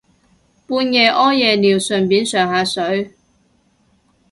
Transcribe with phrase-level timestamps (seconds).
[0.65, 3.13] 半夜屙夜尿順便上下水